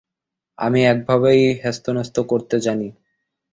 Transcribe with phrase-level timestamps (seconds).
[0.57, 2.87] আমি একভাবেই হেস্তনেস্ত করতে জানি।